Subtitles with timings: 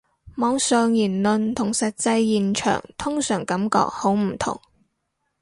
[0.37, 4.59] 網上言論同實際現場通常感覺好唔同